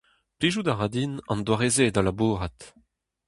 [0.37, 2.57] Plijout a ra din an doare-se da labourat.